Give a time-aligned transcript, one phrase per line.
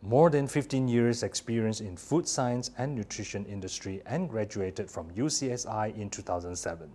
[0.00, 5.94] more than 15 years experience in food science and nutrition industry and graduated from UCSI
[5.98, 6.90] in 2007.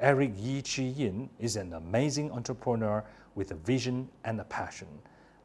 [0.00, 3.04] Eric Yee Chi Yin is an amazing entrepreneur
[3.36, 4.88] with a vision and a passion.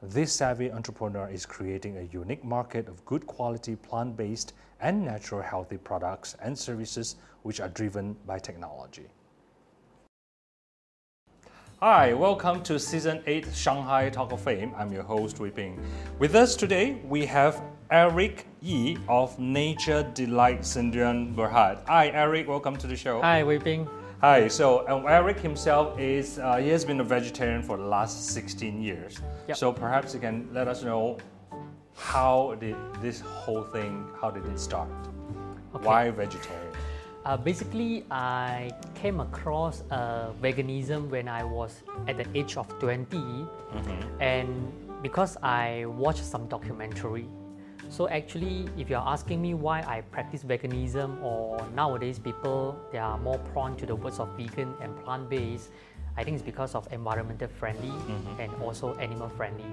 [0.02, 5.78] This savvy entrepreneur is creating a unique market of good quality plant-based and natural healthy
[5.78, 9.08] products and services which are driven by technology.
[11.80, 14.74] Hi, welcome to season 8 Shanghai Talk of Fame.
[14.76, 15.80] I'm your host, Wei Ping.
[16.18, 21.86] With us today, we have Eric Yee of Nature Delite Sendirian Berhad.
[21.88, 23.22] Hi, Eric, welcome to the show.
[23.22, 23.88] Hi, Wei Ping.
[24.22, 28.30] Hi, so um, Eric himself is, uh, he has been a vegetarian for the last
[28.30, 29.22] 16 years.
[29.48, 29.58] Yep.
[29.58, 31.20] So perhaps you can let us know
[31.98, 34.90] how did this whole thing, how did it start?
[35.76, 35.86] Okay.
[35.86, 36.74] Why vegetarian?
[37.26, 43.46] Uh, basically, I came across uh, veganism when I was at the age of 20,
[44.22, 44.72] and
[45.04, 47.28] because I watched some documentary.
[47.90, 53.18] So actually, if you're asking me why I practice veganism, or nowadays people they are
[53.18, 55.70] more prone to the words of vegan and plant-based,
[56.18, 57.94] I think it's because of environmental friendly
[58.40, 59.66] and also animal friendly.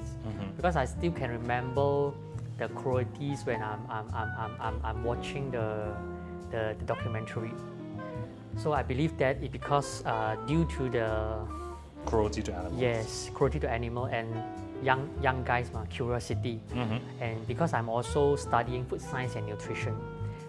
[0.56, 2.12] Because I still can remember
[2.58, 5.96] the cruelties when I'm I'm, I'm, I'm, I'm, watching the,
[6.50, 7.52] the the documentary.
[8.56, 11.08] So I believe that it because uh, due to the
[12.06, 12.80] Cruelty to animals.
[12.80, 14.28] Yes, cruelty to animal and
[14.82, 16.60] young young guys, ma, curiosity.
[17.20, 19.96] And because I'm also studying food science and nutrition,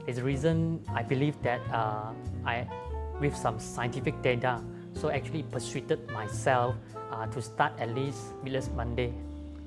[0.07, 2.11] is the reason I believe that uh,
[2.45, 2.67] I,
[3.19, 4.61] with some scientific data,
[4.95, 6.75] so actually persuaded myself
[7.11, 9.13] uh, to start at least meatless Monday.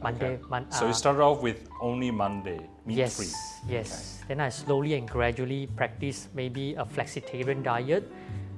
[0.03, 0.43] Monday, Okay.
[0.49, 3.33] mon- So uh, you started off with only Monday, meat yes, free.
[3.69, 4.22] Yes.
[4.28, 8.06] Then I slowly and gradually practice maybe a flexitarian diet.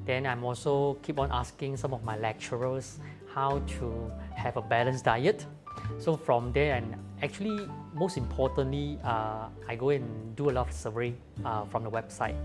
[0.04, 2.98] Then I'm also keep on asking some of my lecturers
[3.32, 5.46] how to have a balanced diet.
[5.98, 10.74] So from there, and actually most importantly, uh, I go and do a lot of
[10.74, 11.14] survey
[11.44, 12.36] uh, from the website.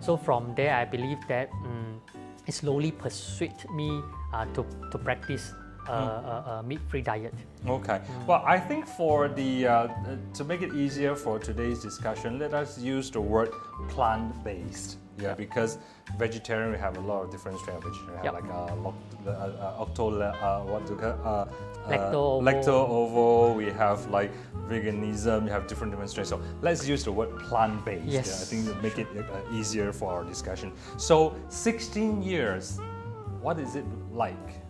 [0.00, 2.02] So from there, I believe that mm,
[2.46, 5.52] it slowly persuade me uh, to, to practice
[5.88, 7.34] a, a, a meat-free diet.
[7.66, 8.00] Okay.
[8.26, 12.54] Well, I think for the uh, uh, to make it easier for today's discussion, let
[12.54, 13.50] us use the word
[13.88, 14.98] plant-based.
[15.16, 15.78] Yeah, because
[16.18, 18.24] vegetarian we have a lot of different strains of vegetarian.
[18.24, 18.32] Yep.
[18.34, 18.94] like uh, loc-
[19.26, 21.46] uh, uh, octo, uh, what do you call uh,
[21.88, 22.40] Lacto-ovo.
[22.40, 23.52] lacto-ovo.
[23.52, 24.32] We have like
[24.68, 25.44] veganism.
[25.44, 26.28] We have different different strains.
[26.28, 28.06] So let's use the word plant-based.
[28.06, 28.26] Yes.
[28.26, 30.72] Yeah, I think that make it uh, easier for our discussion.
[30.96, 32.78] So 16 years,
[33.42, 34.64] what is it like?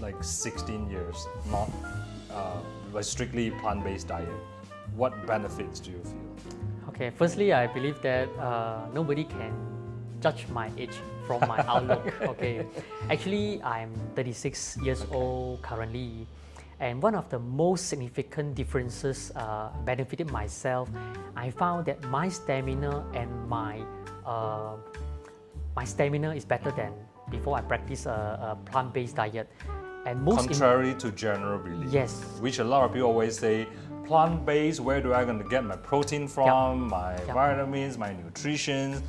[0.00, 1.70] like 16 years, not
[2.30, 2.58] uh,
[2.92, 4.28] like strictly plant-based diet,
[4.96, 6.30] what benefits do you feel?
[6.88, 9.52] Okay, firstly, I believe that uh, nobody can
[10.20, 10.96] judge my age
[11.26, 12.04] from my outlook.
[12.22, 12.66] Okay,
[13.10, 16.26] actually, I'm 36 years old currently,
[16.80, 20.88] and one of the most significant differences uh, benefited myself.
[21.36, 23.80] I found that my stamina and my
[24.26, 24.76] uh,
[25.76, 26.92] my stamina is better than
[27.30, 29.48] before I practice a, a plant-based diet,
[30.06, 32.22] and most Contrary to general belief, Yes.
[32.40, 33.66] which a lot of people always say,
[34.06, 34.78] plant-based.
[34.80, 36.88] Where do I going to get my protein from?
[36.88, 37.34] My Yep.
[37.34, 39.02] vitamins, my nutrition,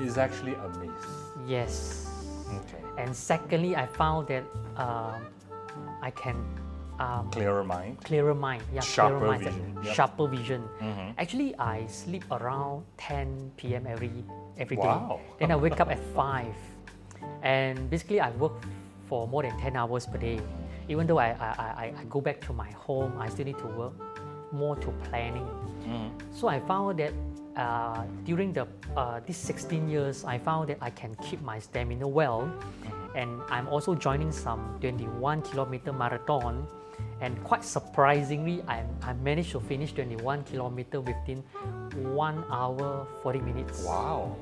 [0.00, 1.29] is actually a myth.
[1.46, 2.06] Yes.
[2.48, 2.82] Okay.
[2.98, 4.44] And secondly, I found that
[4.76, 5.26] um,
[6.02, 6.36] I can
[7.00, 8.04] um, Clearer mind.
[8.04, 9.94] clearer mind, yeah, Sharper clearer mind, vision, yep.
[9.94, 10.62] sharper vision.
[10.80, 11.10] Mm-hmm.
[11.16, 13.86] Actually, I sleep around 10 p.m.
[13.86, 14.12] every
[14.58, 14.82] every day.
[14.82, 15.20] Wow.
[15.38, 16.54] Then I wake up at five,
[17.42, 18.52] and basically I work
[19.08, 20.40] for more than 10 hours per day.
[20.88, 23.66] Even though I, I, I, I go back to my home, I still need to
[23.66, 23.94] work
[24.52, 25.46] more to planning.
[25.86, 26.08] Mm-hmm.
[26.34, 27.12] So I found that
[27.60, 32.08] uh, during the uh, these 16 years, I found that I can keep my stamina
[32.08, 32.48] well,
[33.14, 36.66] and I'm also joining some 21 kilometer marathon.
[37.20, 41.44] And quite surprisingly, I, I managed to finish 21 kilometer within
[42.16, 43.84] one hour 40 minutes.
[43.84, 44.36] Wow.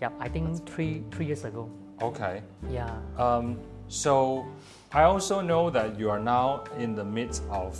[0.00, 1.68] Yep, I think three three years ago.
[2.02, 2.42] Okay.
[2.70, 2.90] Yeah.
[3.18, 4.46] Um, so
[4.92, 7.74] I also know that you are now in the midst of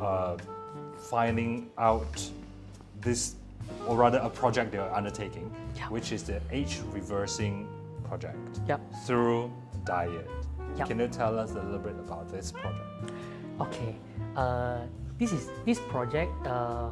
[0.00, 0.36] uh,
[0.96, 2.08] finding out
[3.00, 3.36] this,
[3.86, 5.88] or rather, a project they are undertaking, Yeah.
[5.88, 7.66] which is the age reversing
[8.04, 8.80] project Yep.
[9.06, 9.50] through
[9.84, 10.28] diet.
[10.76, 10.88] Yep.
[10.88, 13.12] Can you tell us a little bit about this project?
[13.60, 13.94] Okay,
[14.36, 14.78] uh,
[15.18, 16.88] this is this project uh,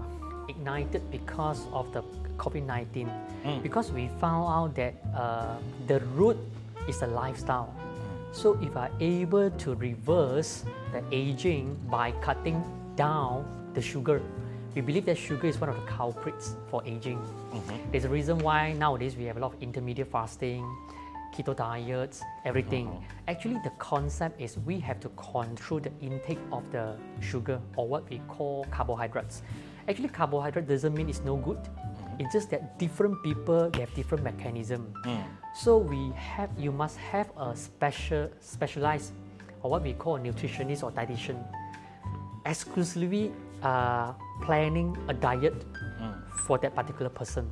[0.48, 2.02] ignited because of the
[2.38, 3.08] COVID-19.
[3.62, 6.36] Because we found out that uh, the root
[6.88, 7.74] is a lifestyle.
[8.32, 12.62] So if I able to reverse the aging by cutting
[12.96, 13.44] down
[13.74, 14.22] the sugar,
[14.74, 17.18] we believe that sugar is one of the culprits for aging.
[17.18, 17.90] Mm-hmm.
[17.90, 20.64] There's a reason why nowadays we have a lot of intermediate fasting,
[21.34, 22.86] keto diets, everything.
[22.86, 23.28] Mm-hmm.
[23.28, 28.08] Actually, the concept is we have to control the intake of the sugar or what
[28.08, 29.42] we call carbohydrates.
[29.88, 31.58] Actually, carbohydrate doesn't mean it's no good.
[31.58, 32.20] Mm-hmm.
[32.20, 34.94] It's just that different people they have different mechanism.
[35.04, 35.24] Mm.
[35.54, 39.12] So we have you must have a special specialized
[39.62, 41.44] or what we call a nutritionist or dietitian
[42.44, 43.32] exclusively
[43.62, 45.54] uh, planning a diet
[46.46, 47.50] for that particular person.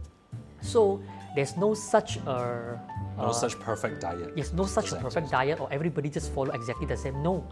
[0.60, 1.00] So
[1.34, 2.78] there's no such a
[3.19, 4.32] No such perfect diet.
[4.37, 5.04] Yes, no such Exactly.
[5.04, 7.22] perfect diet or everybody just follow exactly the same.
[7.22, 7.44] No.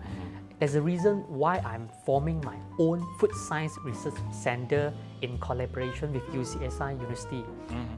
[0.58, 4.92] There's a reason why I'm forming my own food science research center
[5.22, 7.44] in collaboration with UCSI University.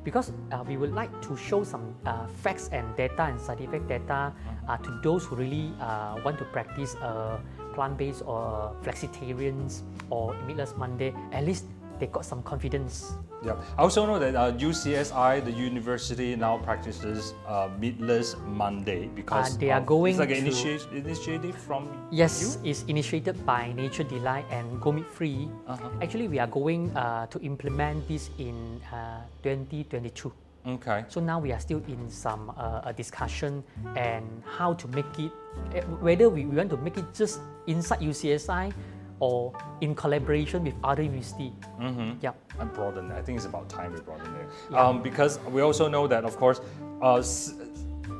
[0.05, 4.33] Because uh, we would like to show some uh, facts and data and scientific data
[4.69, 7.39] uh, to those who really uh, want to practice uh,
[7.75, 11.15] plant-based or flexitarians or meatless Monday.
[11.33, 11.65] At least
[11.99, 13.13] they got some confidence.
[13.45, 13.57] Yeah.
[13.77, 19.61] I also know that uh, UCSI, the university, now practices uh, meatless Monday because Uh,
[19.61, 22.71] they are going It's like an initi- initiative from Yes, you.
[22.73, 25.49] it's initiated by Nature Delite and Go Meat Free.
[25.69, 25.89] Uh-huh.
[26.05, 30.33] Actually, we are going uh, to implement this in uh, 2022.
[30.67, 31.05] Okay.
[31.09, 33.65] So now we are still in some uh, a discussion
[33.97, 35.33] and how to make it,
[35.75, 38.73] eh, whether we, we want to make it just inside UCSI
[39.21, 41.53] or in collaboration with other university.
[41.79, 42.19] Mm-hmm.
[42.21, 42.33] Yeah.
[42.59, 43.13] And broaden.
[43.13, 44.49] I think it's about time we broaden it.
[44.71, 44.87] Yeah.
[44.87, 46.61] Um, because we also know that, of course,
[47.03, 47.23] uh,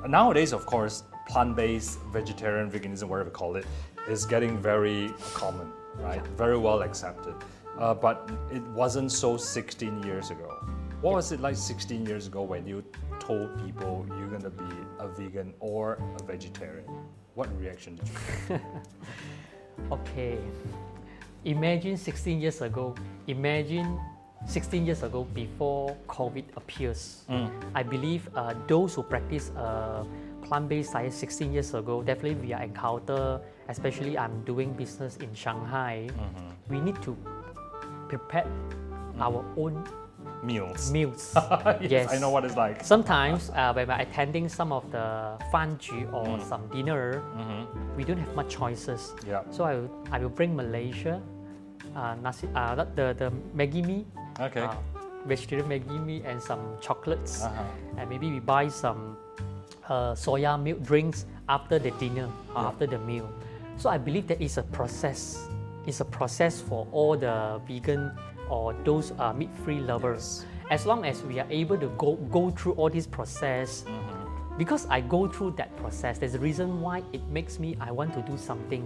[0.07, 3.67] nowadays, of course, plant-based, vegetarian, veganism, whatever you call it,
[4.09, 6.27] is getting very common, right?
[6.37, 7.35] Very well accepted.
[7.79, 10.59] Uh, but it wasn't so 16 years ago.
[11.01, 12.85] What was it like 16 years ago when you
[13.19, 14.69] told people you're gonna be
[14.99, 16.85] a vegan or a vegetarian?
[17.35, 18.15] What reaction did you
[18.49, 18.61] get?
[19.91, 20.37] Okay.
[21.47, 22.95] Imagine 16 years ago.
[23.29, 23.99] Imagine
[24.45, 27.25] 16 years ago before COVID appears.
[27.75, 30.05] I believe uh, those who practice uh,
[30.43, 36.11] plant-based diet 16 years ago, definitely we are encounter, especially I'm doing business in Shanghai,
[36.69, 37.17] we need to
[38.09, 38.45] prepare
[39.19, 39.83] our own
[40.43, 40.91] Meals.
[40.91, 41.37] meals.
[41.81, 42.83] yes, I know what it's like.
[42.85, 47.23] Sometimes uh, when we're attending some of the fanju or some dinner,
[47.97, 49.13] we don't have much choices.
[49.27, 49.43] Yeah.
[49.51, 51.21] So I will, I will bring Malaysia,
[51.95, 54.07] uh, nasi, uh, the, the Maggi mee,
[54.41, 54.61] Okay.
[54.63, 54.75] uh,
[55.27, 57.43] vegetarian Maggi mee and some chocolates.
[57.45, 57.63] Uh-huh.
[57.99, 59.17] And maybe we buy some
[59.89, 62.69] uh, soya milk drinks after the dinner or Yeah.
[62.69, 63.29] after the meal.
[63.77, 65.37] So I believe that is a process.
[65.87, 68.13] It's a process for all the vegan
[68.51, 70.45] or those uh, meat-free lovers.
[70.71, 74.59] As long as we are able to go, go through all this process, Mm-hmm.
[74.59, 78.13] because I go through that process, there's a reason why it makes me I want
[78.15, 78.85] to do something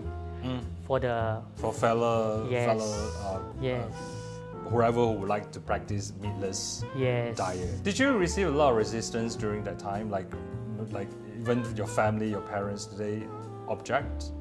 [0.86, 2.66] for the For fellow, Yes.
[2.66, 7.36] fellow uh, yes, uh, whoever who would like to practice meatless yes.
[7.36, 7.82] diet.
[7.82, 10.10] Did you receive a lot of resistance during that time?
[10.10, 10.30] Like,
[10.92, 11.08] like
[11.40, 13.26] even your family, your parents, did they
[13.68, 14.32] object?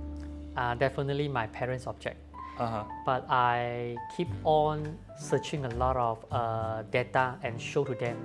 [0.58, 2.18] Uh, definitely my parents object.
[2.60, 2.84] Uh huh.
[3.06, 8.18] but I keep on searching a lot of uh, data and show to them.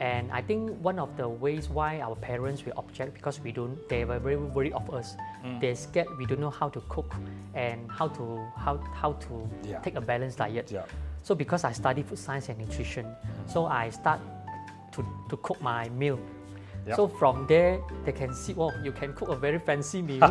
[0.00, 3.78] And I think one of the ways why our parents will object because we don't,
[3.88, 5.16] they were very worried of us.
[5.60, 7.14] They're scared we don't know how to cook
[7.54, 9.78] and how to how how to Yeah.
[9.80, 10.70] take a balanced diet.
[10.70, 10.84] Yeah.
[11.22, 13.06] So because I study food science and nutrition,
[13.46, 14.20] so I start
[14.92, 16.18] to, to cook my meal.
[16.86, 16.96] Yep.
[16.96, 20.24] So from there, they can see, oh, you can cook a very fancy meal.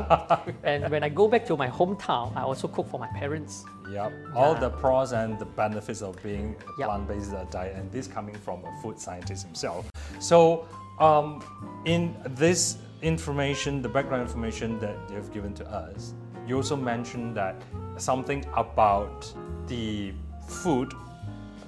[0.63, 3.63] and when I go back to my hometown, I also cook for my parents.
[3.91, 4.11] Yep.
[4.35, 4.59] All Yeah.
[4.59, 6.87] the pros and the benefits of being a Yep.
[6.87, 9.89] plant-based uh, diet, and this coming from a food scientist himself.
[10.19, 10.65] So,
[10.99, 11.41] um,
[11.85, 16.13] in this information, the background information that you've given to us,
[16.45, 17.55] you also mentioned that
[17.97, 19.31] something about
[19.67, 20.13] the
[20.47, 20.93] food,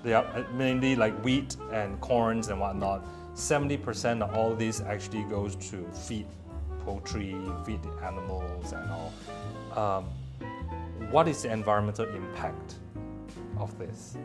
[0.04, 3.06] they are uh, mainly like wheat and corns and whatnot.
[3.36, 6.28] Seventy percent of all this actually goes to feed
[6.86, 7.36] poultry,
[7.66, 9.14] feed the animals, and all.
[9.76, 10.06] Um,
[11.10, 12.76] what is the environmental impact
[13.58, 14.18] of this?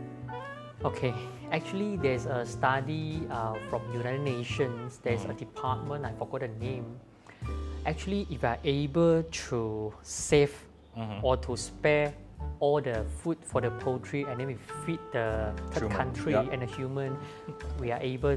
[0.84, 1.14] Okay,
[1.50, 5.00] actually, there's a study uh, from United Nations.
[5.02, 6.84] There's a department I forgot the name.
[7.86, 10.54] Actually, if we are able to save
[11.22, 12.12] or to spare
[12.60, 16.62] all the food for the poultry and then we feed the third Human, country and
[16.62, 17.16] the human,
[17.80, 18.36] we are able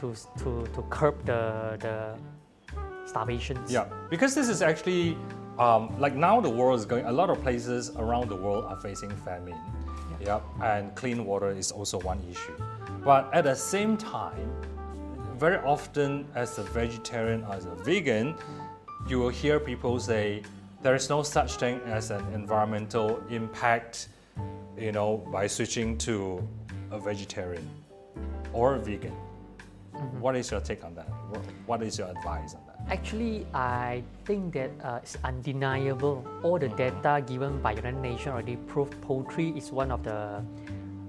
[0.00, 2.16] to to, to curb the the
[3.06, 3.70] starvations.
[3.70, 5.16] Yeah, because this is actually
[5.58, 7.04] um, like now the world is going.
[7.06, 9.58] A lot of places around the world are facing famine.
[10.20, 12.56] Yep, and clean water is also one issue.
[13.02, 14.52] But at the same time,
[15.38, 18.34] very often as a vegetarian, as a vegan,
[19.08, 20.42] you will hear people say
[20.82, 24.08] there is no such thing as an environmental impact.
[24.80, 26.46] you know, by switching to
[26.90, 27.68] a vegetarian
[28.52, 29.14] or a vegan.
[30.20, 31.08] What is your take on that?
[31.66, 32.76] What- is your advice on that?
[32.92, 36.24] Actually, I think that uh, it's undeniable.
[36.42, 40.42] All the data given by United Nations already proved poultry is one of the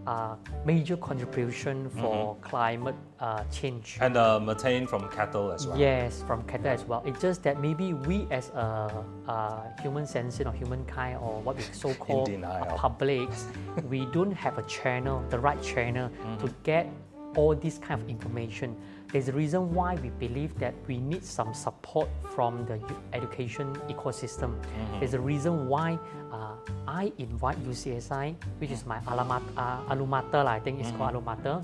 [0.07, 3.97] uh, major contribution for climate uh, change.
[4.01, 5.77] And uh, methane from cattle as well.
[5.77, 7.03] Yes, from cattle as well.
[7.05, 11.63] It's just that maybe we as a, a human sentient or humankind or what we
[11.71, 12.29] so-called
[12.75, 13.29] public,
[13.89, 16.45] we don't have a channel, the right channel Mm-hmm.
[16.47, 16.89] to get
[17.35, 18.75] all this kind of information.
[19.11, 22.79] There's a reason why we believe that we need some support from the
[23.13, 24.55] education ecosystem.
[24.55, 24.99] Mm-hmm.
[24.99, 25.99] There's a reason why
[26.31, 26.55] uh,
[26.87, 31.35] I invite UCSI, which is my alma mater, uh, alma I think it's called alma
[31.35, 31.61] mater,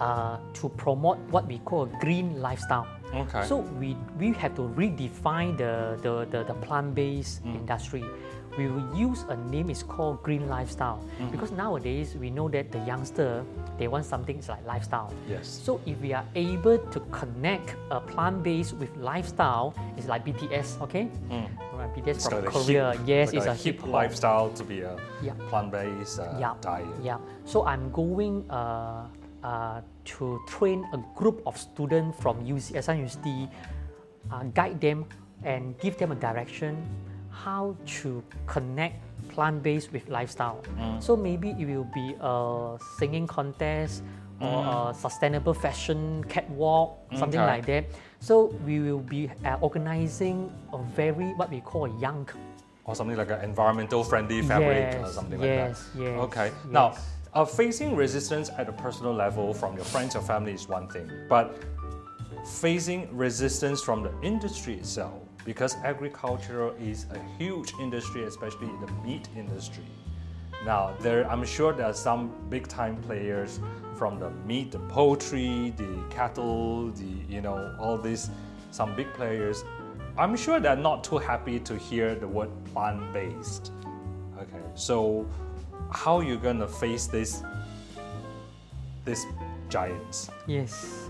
[0.00, 2.86] uh, to promote what we call a green lifestyle.
[3.14, 3.44] Okay.
[3.46, 8.04] So we, we have to redefine the, the, the, the plant-based industry.
[8.58, 10.98] We will use a name is called green lifestyle
[11.30, 13.44] because nowadays we know that the youngster
[13.78, 15.14] they want something like lifestyle.
[15.30, 15.46] Yes.
[15.46, 21.06] So if we are able to connect a plant-based with lifestyle, it's like BTS, okay?
[21.30, 24.80] Right, BTS It's from Korea, hip- yes, like it's a, hip hip lifestyle to be
[24.82, 25.34] a Yeah.
[25.48, 26.90] plant-based uh, yeah, diet.
[27.00, 27.18] Yeah.
[27.44, 29.06] So I'm going uh,
[29.44, 29.80] uh,
[30.18, 33.46] to train a group of students from UCSI University,
[34.32, 35.06] uh, guide them
[35.44, 36.74] and give them a direction
[37.44, 38.96] how to connect
[39.28, 40.64] plant-based with lifestyle.
[40.78, 41.02] Mm.
[41.02, 44.02] So maybe it will be a singing contest
[44.40, 44.90] or Mm.
[44.90, 47.52] a sustainable fashion catwalk, something Okay.
[47.54, 47.84] like that.
[48.20, 52.26] So we will be uh, organizing a very what we call a young
[52.84, 56.00] Or something like an environmental friendly fabric or something yes, like that.
[56.02, 56.48] yes, Okay.
[56.70, 56.94] Now,
[57.34, 61.06] uh, facing resistance at a personal level from your friends or family is one thing,
[61.28, 61.46] but
[62.46, 69.30] facing resistance from the industry itself, because agriculture is a huge industry, especially the meat
[69.34, 69.88] industry.
[70.66, 73.58] Now, there, I'm sure there are some big time players
[73.96, 78.28] from the meat, the poultry, the cattle, the you know all these,
[78.72, 79.64] some big players.
[80.18, 83.72] I'm sure they're not too happy to hear the word plant-based.
[84.42, 85.26] Okay, so
[85.90, 87.42] how you gonna face this,
[89.06, 89.24] these
[89.70, 90.30] giants?
[90.46, 91.08] Yes.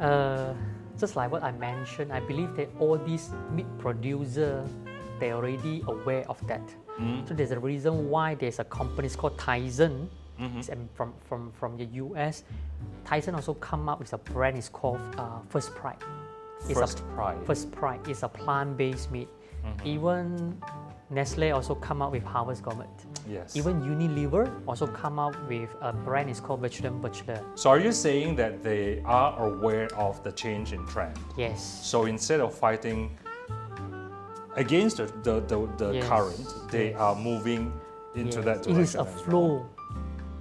[0.00, 0.54] Uh,
[0.98, 4.66] just like what I mentioned, I believe that all these meat producer,
[5.20, 6.62] they're already aware of that.
[7.28, 10.08] So there's a reason why there's a company it's called Tyson.
[10.58, 12.44] It's um, from, from, from the US.
[13.04, 15.96] Tyson also come up with a brand it's called uh, First Pride.
[16.68, 17.38] It's First a, Pride.
[17.46, 19.28] First Pride is a plant-based meat.
[19.84, 20.60] Even
[21.10, 22.86] Nestle also come up with Harvest Gourmet.
[23.28, 23.56] Yes.
[23.56, 27.40] Even Unilever also come up with a brand it's called Vegetarian Bachelor.
[27.54, 31.16] so are you saying that they are aware of the change in trend?
[31.36, 31.62] Yes.
[31.84, 33.16] So instead of fighting
[34.56, 36.98] against the, the, the, the Yes, current, they yes.
[37.00, 37.72] are moving
[38.14, 38.76] into Yes, that direction.
[38.76, 39.24] It is a as well.
[39.24, 39.66] flow.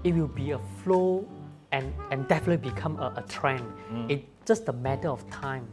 [0.04, 1.28] It will be a flow
[1.72, 3.66] and, and definitely become a, a trend.
[3.92, 4.10] Mm.
[4.12, 5.68] It's just a matter of time.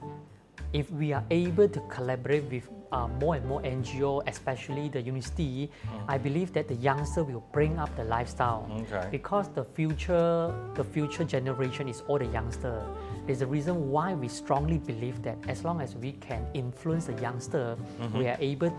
[0.73, 5.71] If we are able to collaborate with uh, more and more NGO, especially the university,
[6.09, 8.69] I believe that the youngster will bring up the lifestyle.
[8.71, 8.83] Mm.
[8.93, 9.09] Okay.
[9.11, 12.85] Because the future, the future generation is all the youngster.
[13.27, 17.15] There's a reason why we strongly believe that as long as we can influence the
[17.21, 18.19] youngster, Mm-hmm.
[18.19, 18.73] we are able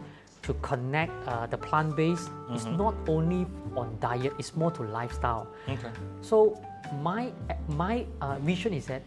[0.43, 2.29] to connect uh, the plant-based.
[2.51, 2.77] It's Mm-hmm.
[2.77, 5.47] not only on diet; it's more to lifestyle.
[5.69, 5.89] Okay.
[6.21, 6.59] So
[7.01, 7.31] my
[7.69, 9.01] my uh, vision is that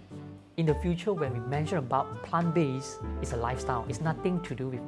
[0.56, 3.84] in the future, when we mention about plant-based, it's a lifestyle.
[3.90, 4.80] It's nothing to do with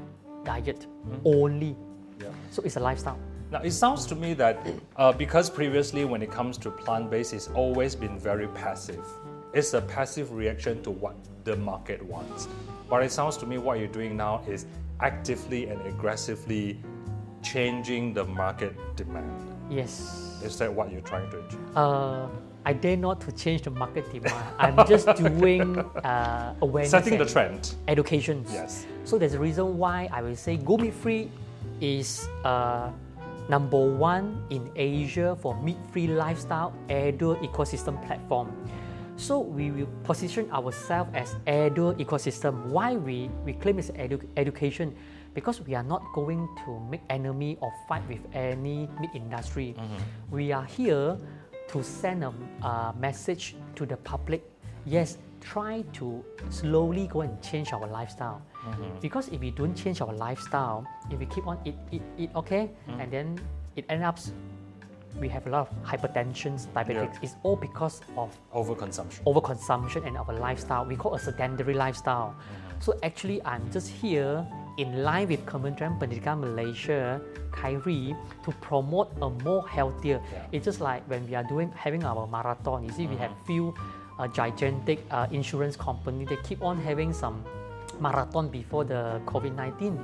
[0.48, 0.86] diet
[1.24, 1.76] only.
[2.20, 2.28] Yeah.
[2.50, 3.18] So it's a lifestyle.
[3.50, 4.56] Now, it sounds to me that
[4.96, 9.06] uh, because previously, when it comes to plant based, it's always been very passive.
[9.54, 12.48] It's a passive reaction to what the market wants.
[12.90, 14.66] But it sounds to me what you're doing now is
[15.00, 16.80] actively and aggressively
[17.42, 19.40] changing the market demand.
[19.70, 20.40] Yes.
[20.42, 21.76] Is that what you're trying to achieve?
[21.76, 22.28] Uh,
[22.68, 24.44] I dare not to change the market demand.
[24.58, 26.90] I'm just doing uh, awareness.
[26.90, 27.76] Setting the trend.
[27.88, 28.44] Education.
[28.52, 28.84] Yes.
[29.04, 31.30] So there's a reason why I will say Go Meat Free
[31.80, 32.90] is uh,
[33.48, 38.52] number one in Asia for meat-free lifestyle adult ecosystem platform.
[39.16, 42.66] So we will position ourselves as adult ecosystem.
[42.66, 44.94] Why we, we claim it's edu- education?
[45.32, 49.74] Because we are not going to make enemy or fight with any meat industry.
[50.30, 51.16] We are here
[51.68, 52.32] to send a
[52.62, 54.42] uh, message to the public.
[54.84, 58.42] Yes, try to slowly go and change our lifestyle.
[59.00, 62.70] Because if we don't change our lifestyle, if we keep on eat, eat, eat, okay,
[62.98, 63.38] and then
[63.76, 64.18] it ends up
[65.18, 67.18] we have a lot of hypertension, diabetics.
[67.22, 69.24] It's all because of Overconsumption.
[69.24, 70.84] overconsumption and our lifestyle.
[70.84, 72.36] We call a sedentary lifestyle.
[72.36, 72.80] Mm-hmm.
[72.80, 74.46] So actually, I'm just here
[74.78, 77.20] in line with Kementerian Pendidikan Malaysia,
[77.50, 78.14] KAIRI,
[78.46, 80.22] to promote a more healthier.
[80.32, 80.46] Yeah.
[80.54, 82.86] It's just like when we are doing having our marathon.
[82.86, 83.74] You see, we have few
[84.18, 86.24] uh, gigantic uh, insurance company.
[86.24, 87.42] They keep on having some
[87.98, 89.98] marathon before the COVID-19.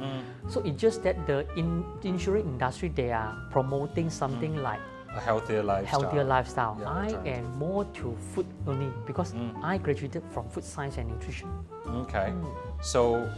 [0.51, 4.83] So it's just that the in, insurance industry they are promoting something like
[5.15, 6.01] A healthier lifestyle.
[6.03, 6.77] healthier lifestyle.
[6.81, 7.39] Yeah, I right.
[7.39, 9.31] am more to food only because
[9.63, 11.47] I graduated from food science and nutrition.
[11.87, 12.35] Okay.
[12.35, 12.51] Mm.
[12.83, 13.31] So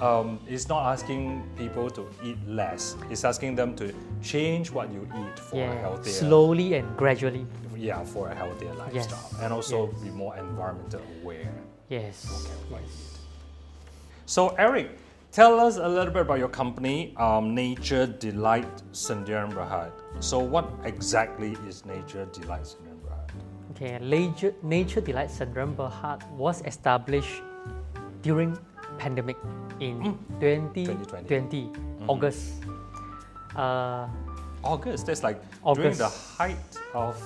[0.00, 2.96] um, it's not asking people to eat less.
[3.10, 7.46] It's asking them to change what you eat for a yeah, healthier slowly and gradually.
[7.76, 9.30] yeah, for a healthier Yes, lifestyle.
[9.44, 10.00] And also yes.
[10.02, 11.52] be more environmental aware.
[11.88, 12.48] Yes.
[12.70, 13.18] yes.
[14.26, 14.90] So Eric,
[15.30, 19.92] tell us a little bit about your company, um, Nature Delite Sendirian Berhad.
[20.20, 23.30] So what exactly is Nature Delite Sendirian Berhad?
[23.72, 27.42] Okay, Nature, Nature Delite Sendirian Berhad was established
[28.22, 28.56] during
[28.98, 29.36] pandemic
[29.80, 31.70] in 2020, 2020.
[32.08, 32.62] August.
[33.56, 34.08] Uh,
[34.62, 35.42] August, that's like
[35.74, 36.56] during the height
[36.94, 37.18] of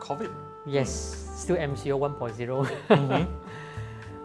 [0.00, 0.30] COVID.
[0.66, 0.90] Yes,
[1.36, 3.28] still MCO 1.0.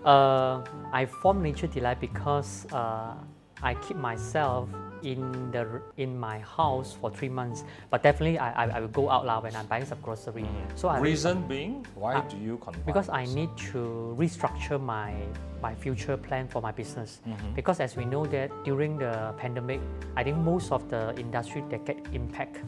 [0.05, 0.61] uh,
[0.93, 3.15] I formed Nature Delite because uh,
[3.61, 4.69] I keep myself
[5.11, 7.63] in the in my house for three months.
[7.89, 10.45] But definitely, I, I, I will go out lah when I'm buying some grocery.
[10.75, 15.15] So I Reason being, why Ah, do you confine because I need to restructure my
[15.61, 17.21] my future plan for my business.
[17.55, 19.81] Because as we know that during the pandemic,
[20.15, 22.61] I think most of the industry that get impact.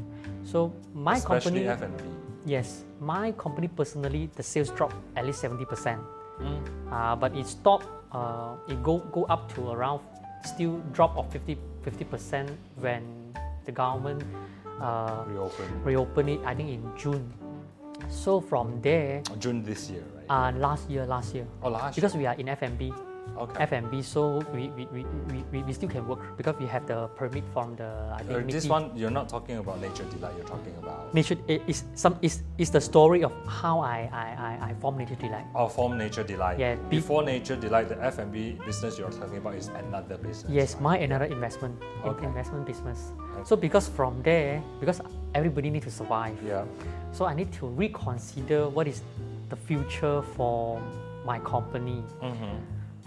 [0.43, 2.03] So my especially company, F&B.
[2.46, 6.01] yes, my company personally, the sales drop at least seventy percent.
[6.39, 6.63] Mm.
[6.89, 7.86] Uh, but it stopped.
[8.10, 10.01] Uh, it go go up to around
[10.43, 11.29] still drop of
[11.89, 13.01] 50 percent when
[13.65, 14.22] the government
[14.77, 16.39] uh, Reopen reopened it.
[16.46, 17.34] I think in June.
[18.08, 20.29] So from there, June this year, right?
[20.29, 22.93] uh, last year, last year, oh, last because we are in year.
[23.38, 23.63] Okay.
[23.63, 25.05] F&B, so we, we, we,
[25.51, 28.51] we- we, still can work because we have the permit from the I think Uh,
[28.51, 32.18] this one, you're not talking about Nature Delite, you're talking about Nature i- is some
[32.22, 35.46] is, is the story of how I I, I, I formed Nature Delite.
[35.55, 36.59] our form Nature Delite.
[36.59, 40.51] Yeah, be- Before Nature Delite, the F&B business you're talking about is another business.
[40.51, 40.81] Yes, right?
[40.81, 42.25] my another investment, in- Okay.
[42.25, 43.11] investment business.
[43.35, 43.44] Okay.
[43.46, 45.01] So because from there, because
[45.33, 46.65] everybody need to survive, Yeah.
[47.11, 49.01] so I need to reconsider what is
[49.50, 50.81] the future for
[51.25, 52.03] my company.
[52.22, 52.57] Mm-hmm.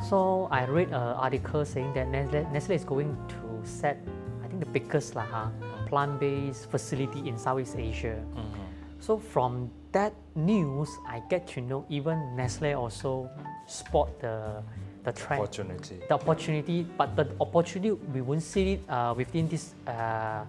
[0.09, 3.99] So I read an article saying that Nestle, Nestle is going to set,
[4.45, 5.49] I think the biggest lah,
[5.87, 8.19] plant-based facility in Southeast Asia.
[8.35, 8.63] Mm-hmm.
[8.99, 13.31] So from that news, I get to know even Nestle also
[13.67, 14.63] spot the
[15.05, 15.99] the trend Opportunity.
[16.09, 20.45] the opportunity, but the opportunity we won't see it uh, within this uh,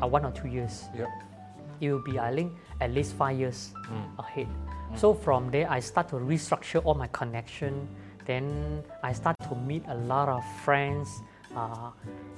[0.00, 0.84] uh, one or two years.
[0.96, 1.08] Yep.
[1.82, 4.18] It will be, I think, at least five years Mm.
[4.18, 4.48] ahead.
[4.96, 7.88] So from there, I start to restructure all my connection.
[8.24, 11.22] Then I start to meet a lot of friends
[11.56, 11.90] uh,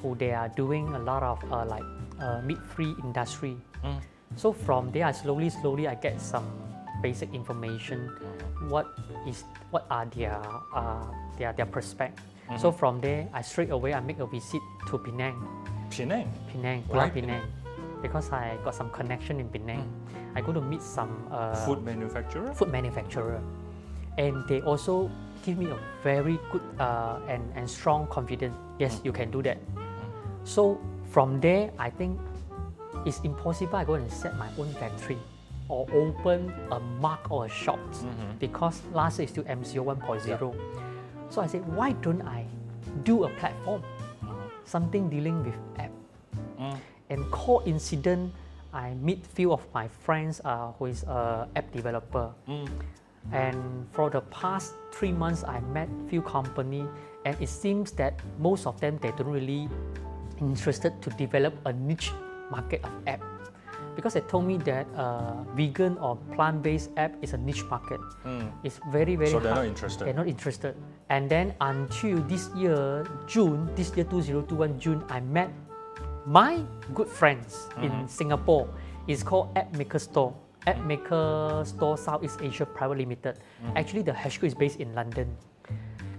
[0.02, 1.84] who they are doing a lot of uh, like
[2.20, 3.56] uh, meat-free industry.
[3.84, 4.00] Mm.
[4.36, 6.44] So from there, I slowly, slowly, I get some
[7.02, 8.10] basic information.
[8.68, 8.86] What
[9.28, 10.40] is, what are their,
[10.74, 11.06] uh,
[11.38, 12.20] their, their prospect?
[12.58, 15.40] So from there, I straight away I make a visit to Penang,
[15.88, 16.28] Penang.
[16.52, 17.40] Penang, Why Penang,
[18.02, 19.88] because I got some connection in Penang.
[20.34, 22.52] I go to meet some uh, Food manufacturer.
[22.52, 23.40] food manufacturer,
[24.18, 25.10] and they also
[25.44, 28.56] give me a very good uh, and, and strong confidence.
[28.78, 29.58] Yes, you can do that.
[30.44, 30.80] So
[31.10, 32.18] from there, I think
[33.04, 35.18] it's impossible I go and set my own factory
[35.68, 37.78] or open a mark or a shop
[38.38, 40.54] because last year is still MCO 1.0.
[41.30, 42.44] So I said, why don't I
[43.02, 43.82] do a platform,
[44.64, 45.90] something dealing with app?
[46.60, 46.78] Mm.
[47.10, 48.32] And coincident,
[48.72, 52.32] I meet few of my friends uh, who is a app developer.
[52.48, 52.68] Mm.
[53.32, 56.86] And for the past three months, I met few company,
[57.24, 59.68] and it seems that most of them they don't really
[60.40, 62.12] interested to develop a niche
[62.50, 63.22] market of app,
[63.96, 68.00] because they told me that uh, vegan or plant-based app is a niche market.
[68.24, 68.52] Mm.
[68.62, 69.64] It's very very So they're hard.
[69.64, 70.04] not interested.
[70.06, 70.76] They're not interested.
[71.08, 75.50] And then until this year, June, this year 2021 June, I met
[76.26, 76.60] my
[76.94, 78.68] good friends in Singapore.
[79.08, 80.34] It's called App Maker Store.
[80.66, 83.38] App Maker Store Southeast Asia Private Limited.
[83.76, 85.28] Actually, the HQ is based in London.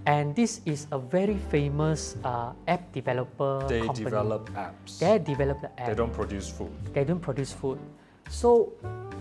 [0.06, 4.04] And this is a very famous uh, app developer They company.
[4.06, 4.98] develop apps.
[5.02, 6.70] They develop the app They don't produce food.
[6.94, 7.78] they don't produce food.
[8.30, 8.70] So,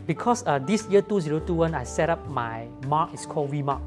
[0.06, 3.82] because uh, this year 2021, I set up my mark is called VMart.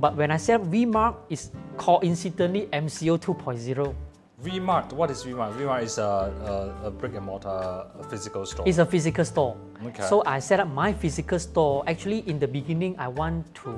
[0.00, 3.94] But when I set up VMart, it's coincidentally MCO 2.0.
[4.42, 5.54] VMart, what is VMart?
[5.54, 8.66] VMart is a, a, a brick and mortar physical store.
[8.66, 9.56] It's a physical store.
[9.86, 10.02] Okay.
[10.02, 11.84] So I set up my physical store.
[11.86, 13.70] Actually, in the beginning, I want to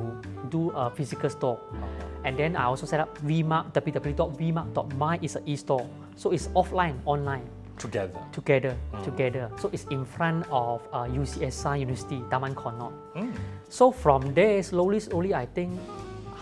[0.48, 1.60] do a physical store.
[2.24, 5.86] And then I also set up VMart, www.vmart.my is an e-store.
[6.16, 7.44] So it's offline, online,
[7.76, 8.18] together.
[8.32, 8.74] together,
[9.04, 9.50] together.
[9.60, 12.92] So it's in front of uh, UCSI University, Taman Connaught.
[13.68, 15.78] So from there, slowly, slowly, I think,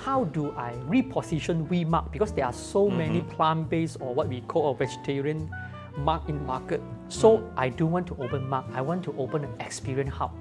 [0.04, 2.10] how do I reposition VMart?
[2.10, 5.48] Because there are so many plant-based or what we call a vegetarian
[5.96, 6.80] mark in market.
[7.08, 8.66] So I do want to open mark.
[8.74, 10.32] I want to open an experience hub.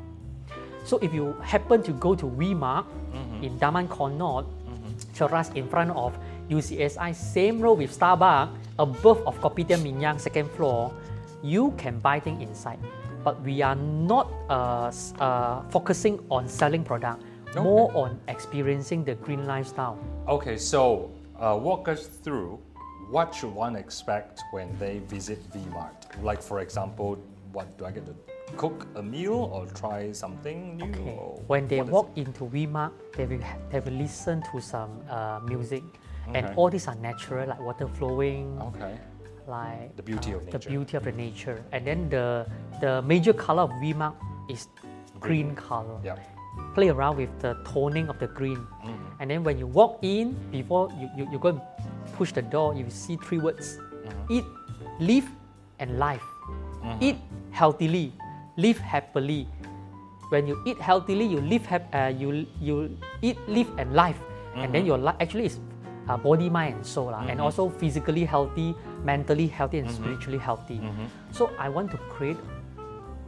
[0.84, 2.86] So if you happen to go to VMart
[3.44, 4.46] in Taman Connaught,
[5.14, 6.18] just in front of
[6.50, 10.92] UCSI, same row with Starbucks, above of Kopitiam Minyang, second floor,
[11.44, 12.80] you can buy things inside.
[13.24, 17.22] But we are not uh, uh, focusing on selling product,
[17.56, 19.98] more on experiencing the green lifestyle.
[20.28, 22.60] Okay, so uh, walk us through
[23.10, 26.22] what should one expect when they visit VMart?
[26.24, 27.18] Like, for example,
[27.52, 28.16] what do I get to
[28.56, 30.86] cook a meal or try something new?
[30.86, 31.20] Okay.
[31.48, 32.28] When they walk it?
[32.28, 35.84] into VMart, they will, they will listen to some uh, music.
[36.34, 38.96] And all these are natural, like water flowing, Okay.
[39.48, 40.70] like The beauty uh, of the nature.
[40.70, 41.64] beauty of the nature.
[41.74, 42.48] And then the
[42.80, 44.16] the major color of VMart
[44.48, 44.70] is
[45.20, 46.00] green color.
[46.06, 46.16] Yeah.
[46.76, 48.58] Play around with the toning of the green.
[48.84, 49.20] Mm-hmm.
[49.20, 51.62] And then when you walk in, before you, you, you go and
[52.16, 53.78] push the door, you see three words.
[53.78, 54.34] Mm-hmm.
[54.40, 54.46] Eat,
[55.00, 55.28] live,
[55.80, 56.24] and life.
[57.00, 57.18] Eat
[57.52, 58.12] healthily,
[58.58, 59.48] live happily.
[60.30, 64.18] When you eat healthily, you live hap- uh, you you eat, live, and life,
[64.56, 64.72] and Mm-hmm.
[64.74, 65.60] then your life actually is
[66.10, 68.74] uh, body, mind, and soul, lah, and also physically healthy,
[69.06, 70.02] mentally healthy, and Mm-hmm.
[70.02, 70.82] spiritually healthy.
[71.32, 72.38] So I want to create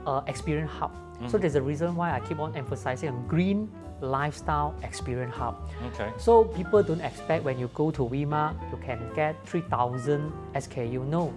[0.07, 0.91] a experience hub.
[1.28, 3.71] So there's a reason why I keep on emphasizing on green
[4.02, 5.69] lifestyle experience hub.
[5.93, 6.12] Okay.
[6.17, 11.08] So people don't expect when you go to VMart, you can get 3,000 SKU.
[11.08, 11.34] No,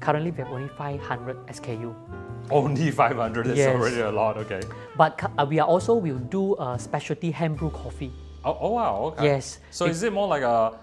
[0.00, 1.94] currently we have only 500 SKU.
[2.50, 3.76] Only 500 is Yes.
[3.76, 4.60] already a lot, okay.
[4.96, 8.12] But uh, we are also will do a specialty hand brew coffee.
[8.44, 9.24] Oh, oh wow, okay.
[9.24, 9.58] Yes.
[9.70, 10.78] So is it more like a, a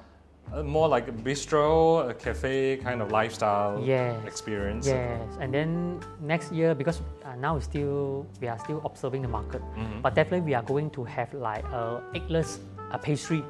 [0.63, 4.15] more like a bistro, a cafe kind of lifestyle Yes.
[4.25, 4.87] experience?
[4.87, 9.27] Yes, and then next year because uh, now it's still we are still observing the
[9.27, 9.61] market,
[10.01, 12.59] but definitely we are going to have like a eggless
[12.91, 13.43] uh, pastry.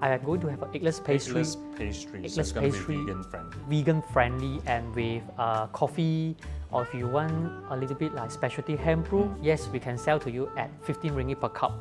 [0.00, 1.42] I am going to have an eggless pastry.
[1.42, 2.28] Eggless pastry.
[2.28, 2.96] so Eggless it's going to pastry.
[2.96, 3.58] be vegan friendly.
[3.68, 6.36] vegan friendly and with uh, coffee
[6.70, 7.34] or if you want
[7.70, 11.10] a little bit like specialty hand brew yes we can sell to you at 15
[11.12, 11.74] ringgit per cup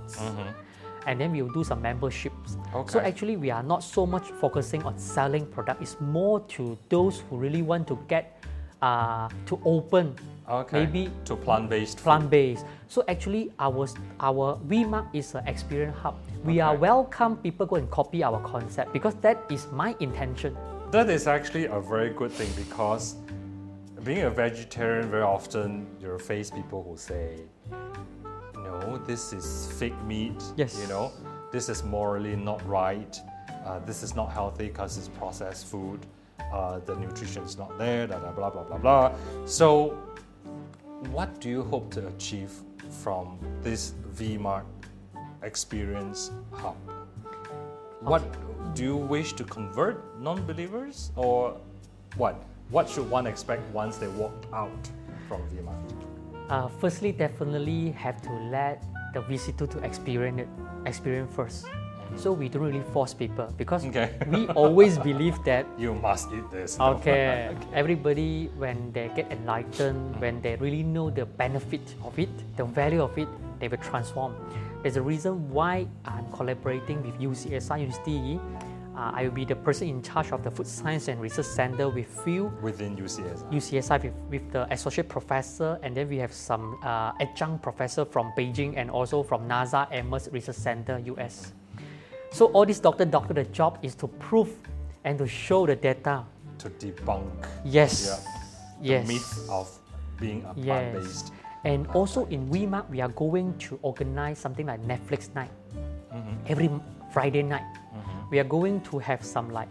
[1.08, 2.92] and then we'll do some memberships Okay.
[2.92, 7.24] so actually we are not so much focusing on selling product it's more to those
[7.30, 8.42] who really want to get
[8.82, 10.16] uh, to open
[10.50, 10.80] Okay.
[10.86, 12.66] maybe to plant-based plant-based.
[12.90, 13.88] So actually, our
[14.20, 16.16] our VMart is an experience hub.
[16.44, 20.58] We are welcome people go and copy our concept because that is my intention.
[20.92, 23.16] That is actually a very good thing because
[24.04, 27.40] being a vegetarian, very often you'll face people who say,
[28.82, 30.44] no, this is fake meat.
[30.56, 30.80] Yes.
[30.82, 31.12] You know,
[31.52, 33.20] this is morally not right.
[33.66, 36.06] Uh, this is not healthy because it's processed food.
[36.52, 39.12] Uh, the nutrition is not there, da, da, blah, blah, blah, blah.
[39.46, 39.98] So,
[41.12, 42.52] what do you hope to achieve
[43.02, 44.66] from this VMart
[45.44, 46.76] experience hub?
[48.02, 48.24] What
[48.76, 51.58] do you wish to convert non-believers, or
[52.18, 52.44] what?
[52.70, 54.90] What should one expect once they walk out
[55.28, 56.01] from VMart?
[56.52, 58.84] Uh, firstly, definitely have to let
[59.14, 60.50] the visitor to experience it,
[60.86, 61.66] experience first.
[62.18, 64.12] So we don't really force people because Okay.
[64.28, 66.76] we always believe that You must eat this.
[66.78, 72.66] okay, everybody when they get enlightened, when they really know the benefit of it, the
[72.66, 73.30] value of it,
[73.64, 74.36] they will transform.
[74.84, 78.42] There's a reason why I'm collaborating with UCSI University.
[78.96, 81.88] Uh, I will be the person in charge of the Food Science and Research Center
[81.90, 83.50] with few Within UCSI.
[83.52, 88.34] UCSI with, with the associate professor, and then we have some uh, adjunct professor from
[88.38, 91.54] Beijing and also from NASA Ames Research Center, US.
[92.32, 94.52] So all these doctor doctor, the job is to prove
[95.06, 96.24] and to show the data.
[96.60, 97.26] to debunk
[97.66, 98.06] Yes.
[98.06, 99.08] yeah, Yes.
[99.08, 99.68] the myth of
[100.20, 100.66] being a Yes.
[100.66, 101.34] plant-based.
[101.64, 105.50] And also in VMart, we are going to organize something like Netflix night
[106.46, 106.70] every
[107.14, 107.66] Friday night.
[108.32, 109.68] We are going to have some like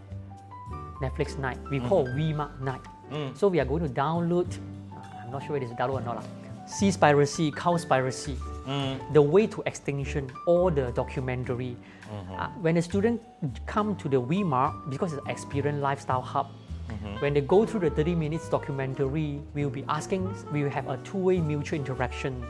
[1.01, 1.57] Netflix night.
[1.69, 1.89] We mm.
[1.89, 2.81] call VMart night.
[3.11, 3.35] Mm.
[3.35, 4.47] So we are going to download.
[4.93, 6.15] I'm not sure whether it's download or not.
[6.17, 6.25] lah.
[6.67, 9.13] Seaspiracy, Cowspiracy, mm.
[9.13, 11.75] the way to extinction, all the documentary.
[12.07, 12.33] Mm-hmm.
[12.39, 13.19] Uh, when a student
[13.65, 16.47] come to the VMart, because it's an experience lifestyle hub,
[16.87, 17.19] mm-hmm.
[17.19, 20.97] when they go through the 30 minutes documentary, we'll be asking, we will have a
[20.97, 22.45] two-way mutual interaction.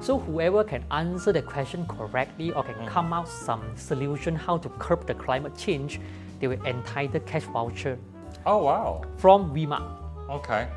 [0.00, 4.68] So whoever can answer the question correctly or can come out some solution how to
[4.78, 6.00] curb the climate change,
[6.40, 7.98] they will entitle cash voucher
[8.46, 9.02] Oh wow.
[9.18, 9.84] from VMart.
[10.30, 10.68] Okay.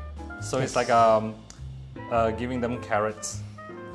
[0.42, 1.34] So it's like um,
[2.10, 3.40] uh, giving them carrots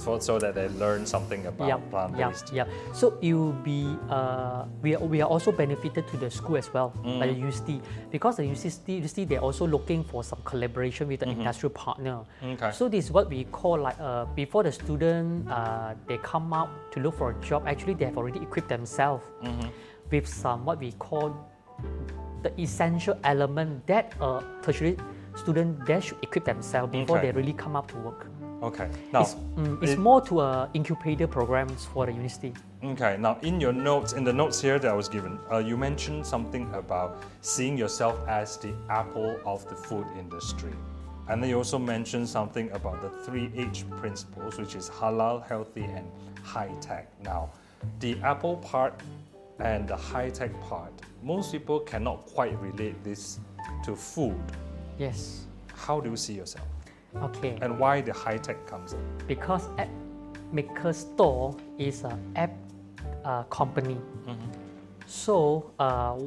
[0.02, 2.54] for, so that they learn something about Yep, plant yep, based.
[2.54, 2.68] yep.
[2.94, 6.74] So it will be uh, we are, we are also benefited to the school as
[6.74, 7.20] well, Mm.
[7.20, 7.82] like the UCD,
[8.12, 12.22] because the UCD, UCD they're also looking for some collaboration with the industrial partner.
[12.44, 12.72] Okay.
[12.72, 16.70] So this is what we call like uh, before the student uh, they come out
[16.94, 17.64] to look for a job.
[17.68, 19.70] Actually, they have already equipped themselves Mm-hmm.
[20.12, 21.36] with some what we call
[22.44, 24.98] the essential element that a tertiary
[25.36, 27.32] student they should equip themselves before Okay.
[27.32, 28.26] they really come up to work.
[28.62, 28.90] Okay.
[29.14, 32.54] Now, It's, mm, it's it- more to a incubator programs for the university.
[32.84, 35.76] Okay, now in your notes, in the notes here that I was given, uh, you
[35.78, 40.72] mentioned something about seeing yourself as the apple of the food industry.
[41.28, 45.84] And then you also mentioned something about the three H principles, which is halal, healthy,
[45.84, 46.06] and
[46.42, 47.08] high tech.
[47.22, 47.50] Now,
[48.00, 48.94] the apple part
[49.60, 50.92] and the high tech part,
[51.22, 53.40] most people cannot quite relate this
[53.86, 54.42] to food.
[54.98, 55.46] Yes.
[55.76, 56.68] How do you see yourself?
[57.16, 57.58] Okay.
[57.62, 59.00] And why the high tech comes in?
[59.28, 59.90] because app
[60.52, 62.52] maker store is an app
[63.26, 63.98] uh, company.
[65.06, 66.18] So uh,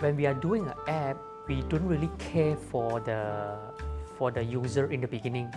[0.00, 1.16] when we are doing an app,
[1.48, 3.56] we don't really care for the
[4.16, 5.48] for the user in the beginning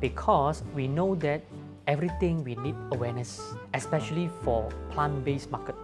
[0.00, 1.40] because we know that
[1.86, 3.40] everything we need awareness,
[3.74, 5.76] especially for plant-based market.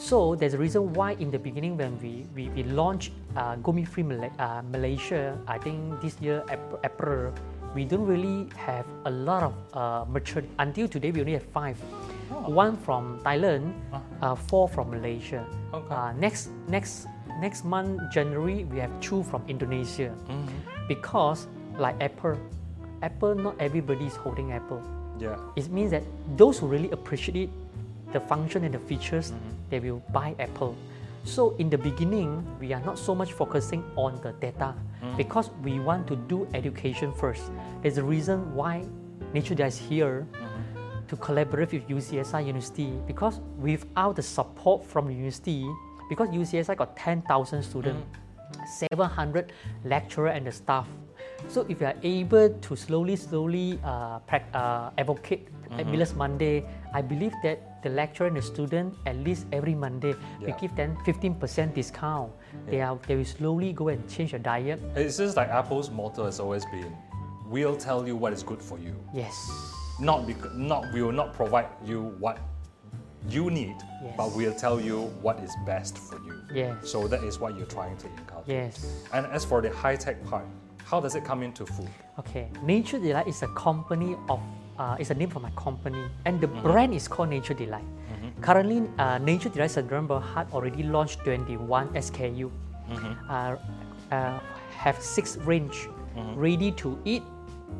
[0.00, 3.70] So there's a reason why in the beginning when we, we, we launched uh, Go
[3.70, 6.42] Meat Free uh, Malaysia, I think this year
[6.82, 7.34] April,
[7.74, 10.42] we don't really have a lot of uh, mature.
[10.58, 11.76] Until today, we only have five.
[12.48, 13.74] One from Thailand,
[14.22, 15.44] uh, four from Malaysia.
[15.74, 15.94] Okay.
[15.94, 17.06] Uh, next next
[17.38, 20.16] next month January, we have two from Indonesia.
[20.88, 22.40] Because like Apple,
[23.02, 24.80] Apple not everybody is holding Apple.
[25.20, 25.36] Yeah.
[25.56, 26.02] It means that
[26.40, 27.52] those who really appreciate
[28.12, 29.50] the function and the features, mm-hmm.
[29.70, 30.76] they will buy Apple.
[31.24, 35.16] So in the beginning, we are not so much focusing on the data mm.
[35.16, 37.50] because we want to do education first.
[37.82, 38.84] There's a reason why
[39.32, 41.06] Nature is here mm-hmm.
[41.06, 45.68] to collaborate with UCSI University because without the support from the university,
[46.08, 48.66] because UCSI got 10,000 students, mm.
[48.90, 49.52] 700
[49.84, 50.88] lecturer and the staff.
[51.48, 54.18] So if you are able to slowly, slowly uh,
[54.52, 55.90] uh, advocate at mm-hmm.
[55.90, 60.52] meatless Monday, I believe that the lecturer and the student, at least every Monday, we
[60.60, 62.32] give them 15% discount.
[62.66, 64.80] They, are, they will slowly go and change their diet.
[64.96, 66.94] It's just like Apple's motto has always been,
[67.46, 69.34] "We'll tell you what is good for you." Yes.
[70.00, 72.38] Not because not we will not provide you what
[73.28, 74.14] you need, Yes.
[74.16, 76.40] but we'll tell you what is best for you.
[76.54, 76.88] Yes.
[76.88, 78.48] So that is what you're trying to inculcate.
[78.48, 79.04] Yes.
[79.12, 80.44] And as for the high tech part,
[80.84, 81.88] how does it come into food?
[82.18, 84.40] Okay, Nature Delite is a company of,
[84.80, 86.62] uh, it's a name for my company, and the Mm-hmm.
[86.64, 87.84] brand is called Nature Delite.
[88.40, 92.48] Currently, uh, Nature Delite Sendirian Berhad already launched 21 SKU.
[92.88, 93.12] Mm-hmm.
[93.28, 93.56] Uh,
[94.10, 94.38] uh,
[94.80, 96.34] have six range, Mm-hmm.
[96.40, 97.22] ready to eat,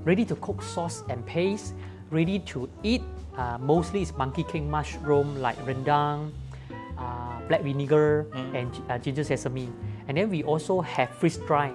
[0.04, 1.74] ready to cook sauce and paste,
[2.14, 3.02] ready to eat.
[3.36, 6.30] Uh, mostly it's monkey king mushroom like rendang,
[7.00, 8.54] uh, black vinegar, Mm.
[8.54, 9.66] and ginger sesame.
[10.06, 11.72] And then we also have freeze dry,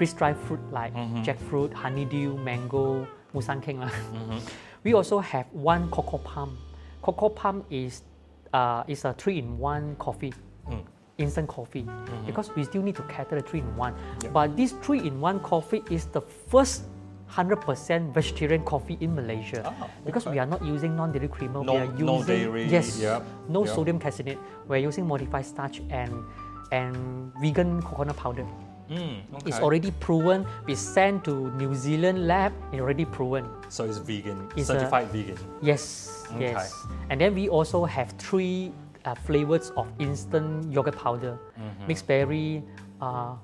[0.00, 1.22] freeze dry fruit like Mm-hmm.
[1.22, 3.80] jackfruit, honeydew, mango, musang king.
[3.80, 3.90] lah.
[4.12, 4.38] Mm-hmm.
[4.84, 6.58] We also have one cocoa palm.
[7.02, 8.02] Cocoa palm is
[8.52, 10.34] uh, is a three-in-one coffee.
[10.68, 10.82] Mm.
[11.18, 11.86] Instant coffee
[12.26, 13.94] because we still need to cater the three in one.
[14.24, 14.32] Yep.
[14.32, 16.88] But this three in one coffee is the first
[17.30, 21.62] 100% vegetarian coffee in Malaysia Ah, because we are not using non-dairy creamer.
[21.64, 23.74] No- we are using no dairy, yes, yep, no yep.
[23.74, 24.36] sodium caseinate.
[24.68, 26.12] We're using modified starch and
[26.72, 26.96] and
[27.40, 28.44] vegan coconut powder.
[28.92, 29.48] Mm, okay.
[29.48, 30.44] It's already proven.
[30.66, 32.52] We sent to New Zealand lab.
[32.72, 33.48] It's already proven.
[33.72, 35.38] so it's vegan, It's a- certified vegan.
[35.64, 36.52] Yes, Okay.
[36.52, 36.76] yes.
[37.08, 38.72] And then we also have three
[39.04, 41.86] uh, flavors of instant yogurt powder, Mm-hmm.
[41.88, 42.62] mixed berry,
[43.00, 43.34] uh,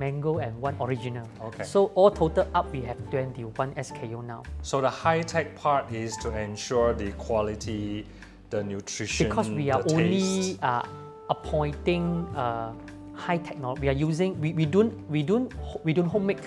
[0.00, 1.28] mango, and one original.
[1.52, 1.62] Okay.
[1.64, 4.42] So all total up, we have 21 SKU now.
[4.62, 8.06] So the high tech part is to ensure the quality,
[8.50, 10.82] the nutrition, Because we are only uh,
[11.30, 12.72] appointing uh,
[13.14, 13.82] high technology.
[13.82, 14.40] We are using.
[14.40, 15.52] We, we don't we don't
[15.84, 16.40] we don't home make.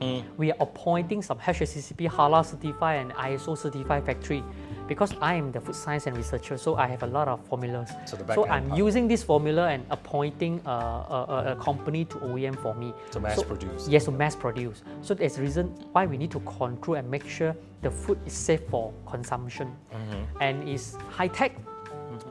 [0.00, 0.24] Mm.
[0.38, 4.42] We are appointing some HACCP halal certified and ISO certified factory
[4.88, 7.90] because I am the food science and researcher, so I have a lot of formulas.
[8.06, 8.78] So the back so I'm part.
[8.78, 12.94] using this formula and appointing a, a, a- company to OEM for me.
[13.10, 13.88] To mass So- produce.
[13.88, 14.82] Yes, to mass produce.
[15.02, 18.32] So there's a reason why we need to control and make sure the food is
[18.32, 20.42] safe for consumption Mm-hmm.
[20.42, 21.52] and is high tech.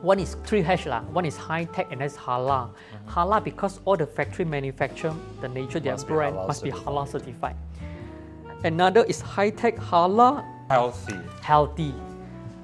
[0.02, 1.02] One is 3H, lah.
[1.12, 2.70] one is high tech and that's halal.
[3.08, 5.92] Halal because all the factory manufacture, the nature, their.
[5.92, 6.86] Must be brand halal must be certified.
[6.94, 7.56] halal certified.
[8.64, 11.16] Another is high tech halal healthy.
[11.42, 11.94] healthy.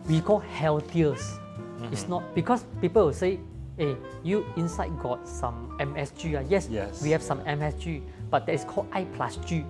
[0.09, 1.41] We call healthiest.
[1.41, 1.93] Mm-hmm.
[1.93, 3.41] It's not because people will say
[3.77, 6.39] hey, you inside got some MSG.
[6.41, 6.45] ah.
[6.49, 7.03] Yes, Yes.
[7.03, 9.65] we have some MSG, but that is called I plus G.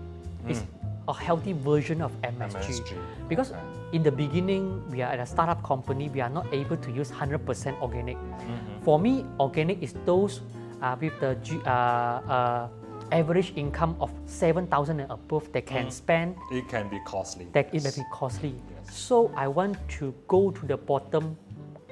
[0.47, 0.63] It's
[1.09, 2.87] a healthy version of MSG.
[2.87, 2.95] MSG,
[3.29, 3.61] Because okay.
[3.93, 7.11] In the beginning, we are at a startup company, we are not able to use
[7.11, 8.17] 100% organic.
[8.17, 8.83] Mm-hmm.
[8.83, 10.41] For me, organic is those
[10.83, 12.69] uh, with the uh, uh,
[13.13, 17.47] average income of 7,000 and above that can spend It can be costly.
[17.53, 18.55] that it may be costly.
[18.71, 18.97] Yes.
[18.97, 21.37] So I want to go to the bottom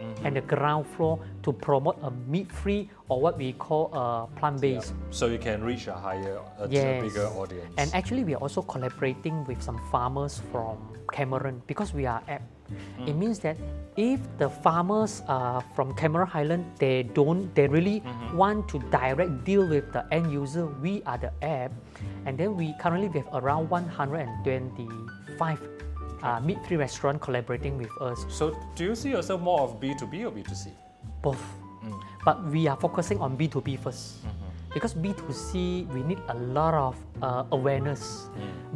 [0.04, 0.26] Mm-hmm.
[0.26, 4.92] and the ground floor to promote a meat-free or what we call a plant-based.
[5.10, 7.02] So you can reach a higher, a, Yes.
[7.02, 7.72] bigger audience.
[7.78, 10.78] And actually, we are also collaborating with some farmers from
[11.12, 12.42] Cameron because we are app.
[12.98, 13.08] Mm.
[13.08, 13.56] It means that
[13.96, 18.36] if the farmers uh, from Cameron Highland they don't they really Mm-hmm.
[18.40, 21.72] want to direct deal with the end user, we are the app,
[22.24, 25.60] and then we currently we have around 125
[26.24, 28.24] uh, meat-free restaurant collaborating with us.
[28.28, 30.72] so do you see yourself more of B2B or B2C?
[31.22, 31.40] both.
[31.84, 32.00] Mm.
[32.24, 34.50] But we are focusing on B2B 1st Mm-hmm.
[34.74, 38.26] Because B2C, we need a lot of uh, awareness.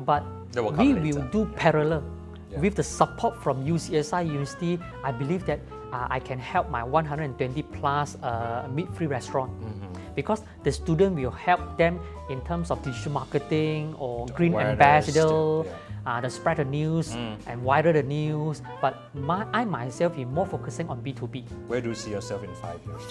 [0.07, 0.53] But Mm.
[0.53, 1.29] That will we come will later.
[1.33, 2.03] do parallel.
[2.51, 2.61] Yeah.
[2.65, 5.61] With the support from UCSI University, I believe that
[5.93, 7.37] uh, I can help my 120
[7.77, 9.51] plus uh, meat-free restaurant.
[9.61, 10.15] Mm-hmm.
[10.15, 15.65] Because the student will help them in terms of digital marketing or green awareness, ambassador,
[15.65, 15.73] yeah.
[16.09, 17.13] Uh, the spread the news
[17.45, 18.65] and wider the news.
[18.81, 21.45] But my, I myself is more focusing on B2B.
[21.69, 23.05] Where do you see yourself in five years?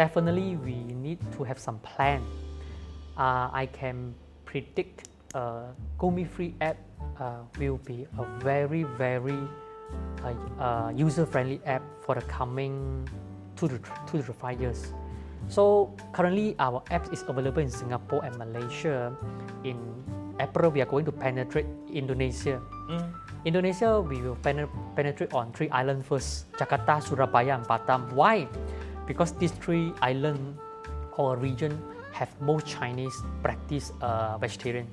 [0.00, 2.24] Definitely, we need to have some plan.
[3.20, 4.14] Uh, I can
[4.46, 6.80] predict uh, Go Meat Free app
[7.20, 9.36] uh, will be a very, very
[10.24, 13.06] uh, uh, user-friendly app for the coming
[13.56, 14.94] two to, two to five years.
[15.48, 19.12] So currently, our app is available in Singapore and Malaysia.
[19.64, 19.76] In
[20.40, 22.60] April, we are going to penetrate Indonesia.
[23.44, 28.12] Indonesia, we will pene- penetrate on three islands first Jakarta, Surabaya, and Batam.
[28.12, 28.46] Why?
[29.06, 30.58] Because these three islands
[31.16, 31.76] or region
[32.12, 34.86] have most Chinese practice uh, vegetarian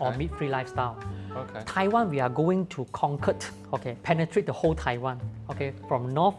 [0.00, 0.96] or meat free lifestyle.
[1.34, 1.62] Okay.
[1.66, 3.34] Taiwan, we are going to conquer,
[3.72, 6.36] okay, penetrate the whole Taiwan, okay, from north,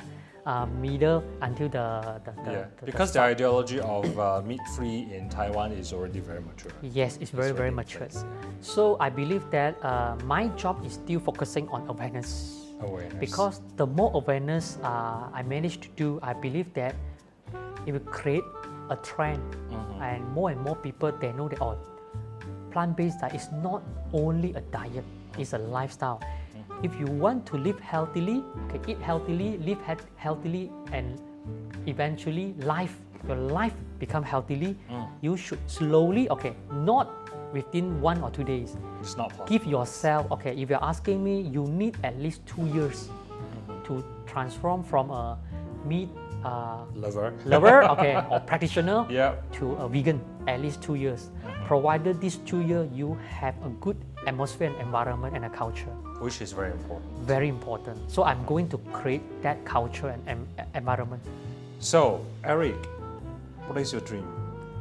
[0.48, 5.28] uh, middle until the, the, the, Yeah, the- because the ideology of uh, meat-free in
[5.30, 6.72] Taiwan is already very mature.
[6.82, 8.08] Yes, it's very, very mature.
[8.08, 8.24] place,
[8.62, 12.64] So I believe that uh, my job is still focusing on awareness.
[12.80, 13.20] Awareness.
[13.20, 16.96] Because the more awareness uh, I manage to do, I believe that
[17.86, 18.44] it will create
[18.90, 20.02] a trend, Mm-hmm.
[20.02, 21.76] and more and more people they know that oh,
[22.72, 23.84] plant-based diet is not
[24.14, 25.04] only a diet;
[25.38, 26.22] it's a lifestyle.
[26.84, 31.20] If you want to live healthily, okay, eat healthily, live he- healthily, and
[31.88, 32.96] eventually life
[33.28, 35.08] your life become healthily, Mm.
[35.22, 37.10] you should slowly, okay, not
[37.52, 39.46] within one or two days, it's not possible.
[39.48, 43.84] give yourself okay if you're asking me you need at least two years Mm-hmm.
[43.88, 45.38] to transform from a
[45.86, 46.10] meat
[46.46, 47.34] uh, Lover.
[47.46, 49.34] lover okay or practitioner Yeah.
[49.58, 51.66] to a vegan at least two years Mm-hmm.
[51.66, 56.42] provided these two years you have a good atmosphere and environment and a culture Which
[56.42, 57.08] is very important.
[57.34, 61.24] very important so i'm going to create that culture and environment
[61.80, 62.76] So, Eric,
[63.68, 64.26] what is your dream?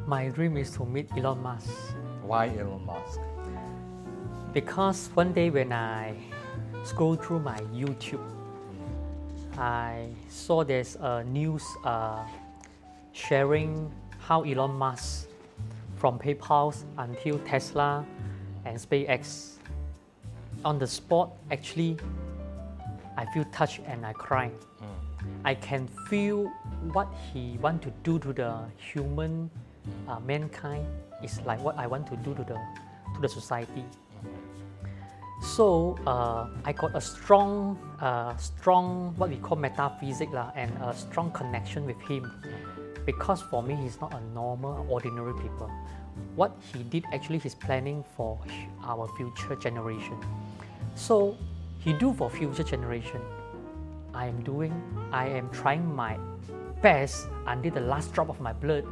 [0.06, 1.70] my dream is to meet elon musk
[2.26, 3.20] Why Elon Musk?
[4.52, 6.16] Because one day when I
[6.82, 8.24] scroll through my YouTube,
[9.56, 12.24] I saw there's a news uh,
[13.12, 15.28] sharing how Elon Musk,
[15.96, 18.04] from PayPal until Tesla
[18.66, 19.56] and SpaceX,
[20.64, 21.96] on the spot actually,
[23.16, 24.50] I feel touched and I cry.
[25.44, 26.50] I can feel
[26.92, 29.48] what he want to do to the human
[30.08, 30.86] uh, mankind
[31.22, 32.58] is like what I want to do to the
[33.14, 33.84] to the society.
[35.42, 40.94] So uh, I got a strong, uh, strong what we call metaphysics lah, and a
[40.94, 42.24] strong connection with him,
[43.04, 45.70] because for me he's not a normal, ordinary people.
[46.34, 48.38] What he did actually, he's planning for
[48.84, 50.16] our future generation.
[50.94, 51.36] So
[51.78, 53.20] he do for future generation.
[54.14, 54.72] I am doing,
[55.12, 56.18] I am trying my
[56.82, 58.86] best until the last drop of my blood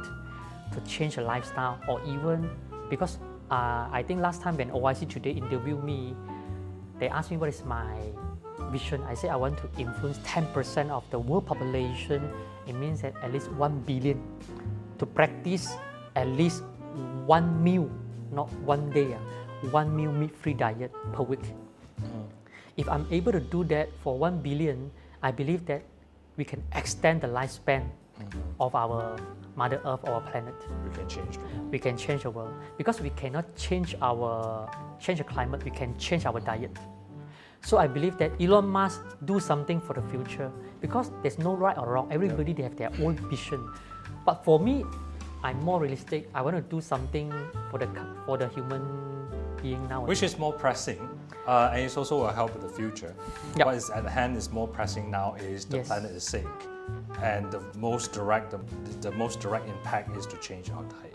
[0.73, 2.49] to change a lifestyle or even
[2.89, 3.17] because
[3.51, 6.15] uh, I think last time when OIC Today interviewed me,
[6.99, 7.97] they asked me what is my
[8.71, 9.01] vision.
[9.03, 12.29] I said I want to influence 10% of the world population.
[12.67, 14.21] It means that at least 1 billion
[14.97, 15.75] to practice
[16.15, 16.63] at least
[17.25, 17.89] one meal,
[18.31, 19.23] not one day, ah,
[19.71, 21.43] one meal meat-free diet per week.
[22.77, 24.91] If I'm able to do that for 1 billion,
[25.23, 25.81] I believe that
[26.37, 27.87] we can extend the lifespan
[28.59, 29.17] of our
[29.55, 30.53] Mother Earth, our planet.
[30.83, 31.71] We can change the world.
[31.71, 34.67] We can change the world because we cannot change our
[34.99, 35.63] change the climate.
[35.63, 36.75] We can change our diet.
[37.63, 40.51] So I believe that Elon Musk do something for the future
[40.81, 42.11] because there's no right or wrong.
[42.11, 43.63] Everybody they have their own vision.
[44.25, 44.83] But for me,
[45.45, 46.27] I'm more realistic.
[46.33, 47.31] I want to do something
[47.69, 47.87] for the
[48.25, 48.81] for the human
[49.61, 50.03] being now.
[50.03, 51.07] Which is more pressing,
[51.47, 53.13] uh, and it's also will help in the future.
[53.57, 53.65] Yep.
[53.67, 55.87] What is at hand is more pressing now is the Yes.
[55.87, 56.47] planet is sick,
[57.21, 58.59] and the most direct the,
[59.09, 61.13] the most direct impact is to change our diet.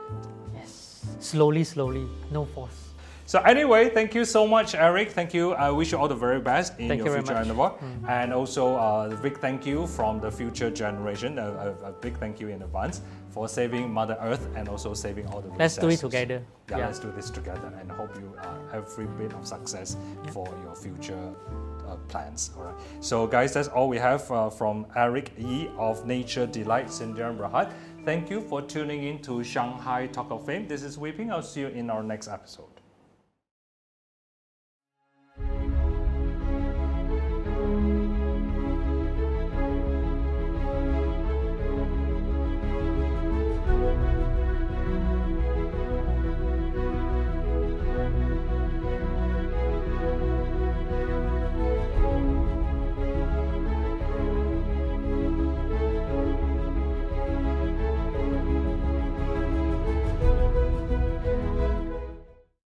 [0.55, 2.90] yes, slowly, slowly, no force.
[3.31, 5.13] So anyway, thank you so much, Eric.
[5.13, 5.53] Thank you.
[5.53, 7.71] I wish you all the very best in Thank your you future endeavor.
[8.09, 11.39] And also, uh, a big thank you from the future generation.
[11.39, 15.29] A, a, a big thank you in advance for saving Mother Earth and also saving
[15.29, 16.43] all the Let's do it together.
[16.69, 16.87] Yeah, Yeah.
[16.87, 19.97] let's do this together and hope you uh, every bit of success
[20.33, 21.33] for your future
[21.87, 22.51] uh, plans.
[22.57, 22.75] All right.
[22.99, 27.71] So, guys, that's all we have uh, from Eric Yee of Nature Delite Sendirian Berhad.
[28.05, 30.67] Thank you for tuning in to Shanghai Talk of Fame.
[30.67, 31.31] This is Weeping.
[31.31, 32.70] I'll see you in our next episode.